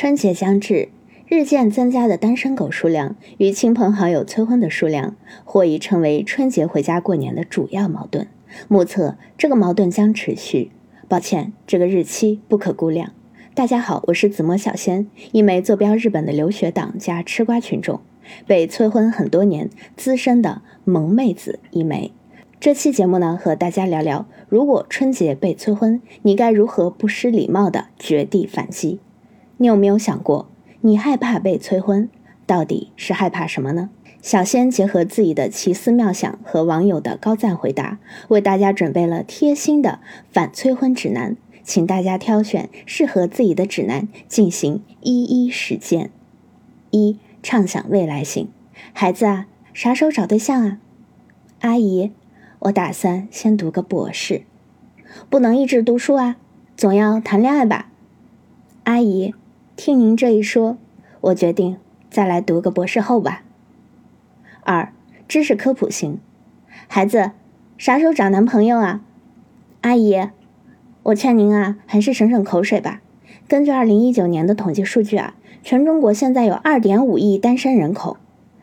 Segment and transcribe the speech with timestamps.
[0.00, 0.90] 春节将至，
[1.26, 8.28] 日渐增加的单身狗数量与亲朋好友催婚的数量，或已成为春节回家过年的主要矛盾。
[8.68, 10.70] 目测这个矛盾将持续。
[11.08, 13.10] 抱歉，这个日期不可估量。
[13.54, 18.00] 大家好，我是紫墨小仙，一枚坐标日本的留学党加吃瓜群众，
[18.46, 22.12] 被催婚很多年资深的萌妹子一枚。
[22.60, 29.00] 这期节目呢，和大家聊聊，如果春节被催婚，你该如何不失礼貌的绝地反击？
[29.58, 30.48] 你有没有想过，
[30.80, 32.08] 你害怕被催婚，
[32.46, 33.90] 到底是害怕什么呢？
[34.22, 37.98] 小仙结合自己的奇思妙想和网友的高赞回答，
[38.28, 46.10] 为大家准备了贴心的反催婚指南，请大家挑选适合自己的指南进行一一实践。
[46.90, 48.48] 一、畅想未来型，
[48.92, 50.78] 孩子啊，啥时候找对象啊？
[51.60, 52.12] 阿姨，
[52.60, 54.42] 我打算先读个博士，
[55.28, 56.36] 不能一直读书啊，
[56.76, 57.90] 总要谈恋爱吧？
[58.84, 59.34] 阿姨，
[59.88, 60.76] 听您这一说，
[61.22, 61.78] 我决定
[62.10, 63.42] 再来读个博士后吧。
[64.60, 64.92] 二、
[65.26, 66.18] 知识科普型，
[66.88, 67.30] 孩子，
[67.78, 69.00] 啥时候找男朋友啊？
[69.80, 70.28] 阿姨，
[71.04, 73.00] 我劝您啊，还是省省口水吧。
[73.48, 78.18] 根据二零一九年的统计数据啊，全中国现在有二点五亿单身人口。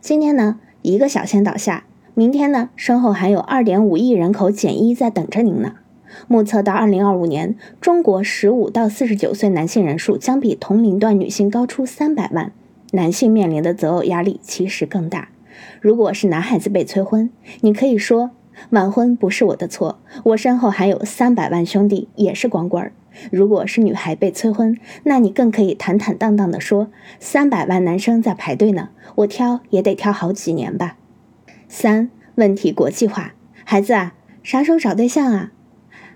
[0.00, 1.82] 今天呢，一个小仙倒下，
[2.14, 5.78] 明天呢，身后还有二点五亿人口减一在等着您呢。
[6.26, 12.52] 目测到二零二五年，中国十五到四十九岁男性人数将比同龄段女性高出三百万，
[12.92, 15.28] 男性面临的择偶压力其实更大。
[15.80, 18.30] 如果是男孩子被催婚，你可以说
[18.70, 22.92] 晚婚不是我的错，我身后还有三百万兄弟也是光棍儿。
[23.32, 30.96] 如果是女孩被催婚，那你更可以坦坦荡荡地说三百万男生在排队呢，我挑也得挑好几年吧。
[31.68, 34.14] 三问题国际化，孩子啊，
[34.44, 35.50] 啥时候找对象啊？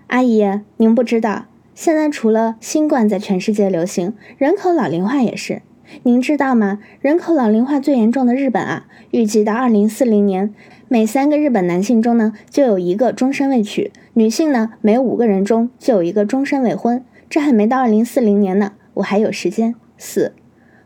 [0.07, 5.61] 阿姨，您不知道，现在除了新冠在全世界流行，人口老龄化也是。
[6.03, 6.79] 您知道吗？
[7.01, 10.53] 人口老龄化最严重的日本啊，预计到二零四零年，
[10.87, 17.03] 每三个日本男性中呢，就有一个终身未娶；女性呢，每五个人中就有一个终身未婚。
[17.29, 19.75] 这还没到二零四零年呢，我还有时间。
[19.97, 20.33] 四，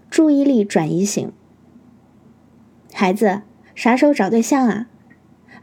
[0.10, 1.32] 注意力转移型。
[2.94, 3.42] 孩子，
[3.76, 4.88] 啥时候找对象啊？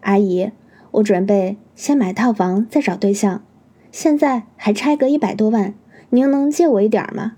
[0.01, 0.53] 阿姨，
[0.93, 3.43] 我准备先买套房，再找对象。
[3.91, 5.75] 现在还差个一百多万，
[6.11, 7.33] 您能借我一点吗？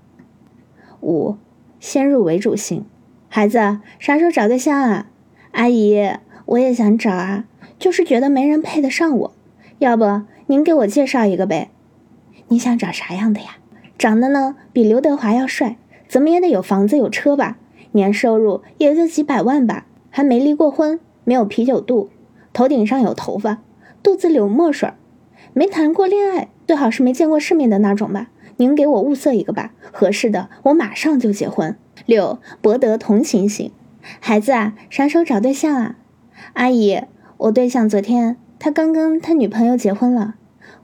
[1.01, 1.35] 五。
[1.79, 2.85] 先入为主型，
[3.29, 5.07] 孩子啥时候找对象啊？
[5.51, 6.11] 阿姨，
[6.45, 7.45] 我也想找啊，
[7.77, 9.33] 就是觉得没人配得上我，
[9.77, 11.69] 要不您给我介绍一个呗？
[12.47, 13.57] 你想找啥样的呀？
[13.99, 15.77] 长得呢比刘德华要帅，
[16.07, 17.57] 怎么也得有房子有车吧？
[17.91, 19.85] 年收入也就几百万吧？
[20.09, 22.09] 还没离过婚，没有啤酒肚，
[22.53, 23.59] 头顶上有头发，
[24.07, 24.93] 肚子流墨水，
[25.51, 28.29] 没谈过恋爱，最好是没见过世面的那种吧？
[28.55, 31.77] 您给我物色一个吧，合适的我马上就结婚。
[32.05, 33.73] 六博得同情型，
[34.21, 35.97] 孩子啊，啥时候找对象啊？
[36.53, 37.01] 阿姨，
[37.35, 40.35] 我对象昨天他刚跟他女朋友结婚了，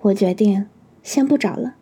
[0.01, 0.65] 我决定
[1.01, 1.75] 先不找了，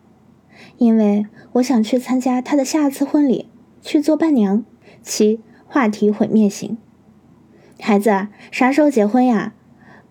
[0.78, 3.48] 因为我想去参加他的下次婚礼，
[3.80, 4.64] 去做伴娘。
[5.02, 6.78] 七话题毁灭型，
[7.80, 9.54] 孩子啥时候结婚呀？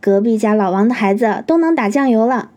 [0.02, 2.52] 隔壁家老王的孩子都能打酱油了。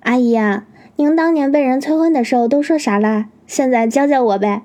[0.00, 0.66] 阿姨啊。
[0.96, 3.26] 您当年被人催婚的时候都说啥啦？
[3.48, 4.62] 现在教教我呗。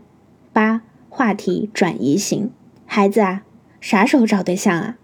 [0.53, 2.51] 八话题转移型，
[2.85, 3.41] 孩子啊，
[3.81, 4.97] 啥时候找对象啊？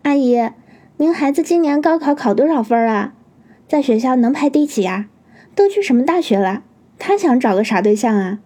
[0.00, 0.48] 阿姨，
[0.96, 3.12] 您孩子今年高考考多少分啊？
[3.68, 5.10] 在学校能排第几啊？
[5.54, 6.62] 都去什么大学了？
[6.98, 8.38] 他想找个啥对象啊？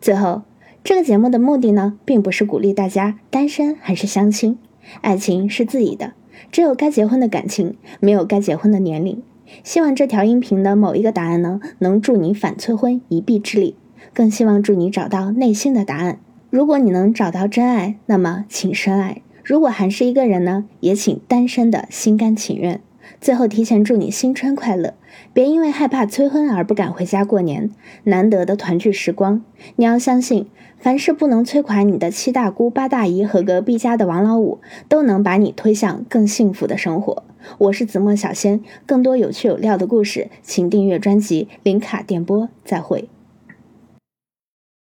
[0.00, 0.40] 最后，
[0.82, 4.58] 这个节目的目的呢，并不是鼓励大家单身还是相亲，
[5.02, 6.14] 爱情是自己的，
[6.50, 9.22] 只有该结婚的感情，没有该结婚的年龄。
[9.64, 13.76] 希望这条音频的某一个答案呢，能助你反催婚一臂之力。
[14.14, 16.18] 更希望助你找到内心的答案。
[16.50, 22.80] 如果你能找到真爱，那么请深爱；如果还是一个人呢，也请单身的心甘情愿。
[23.20, 24.94] 最后提前祝你新春快乐！
[25.32, 27.70] 别因为害怕催婚而不敢回家过年。
[28.04, 29.42] 难得的团聚时光，
[29.76, 30.46] 你要相信，
[30.78, 37.24] 凡是不能摧垮你的七大姑八大姨和隔壁家的王老五，都能把你推向更幸福的生活。
[37.58, 42.44] 我是子墨小仙，更多有趣有料的故事，请订阅专辑《零卡电波》。
[42.64, 43.08] 再会。